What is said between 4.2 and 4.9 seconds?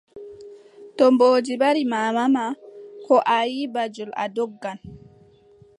a doggan.